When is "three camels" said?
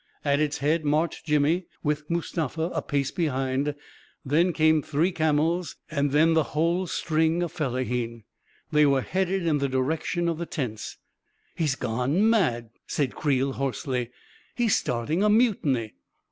4.81-5.75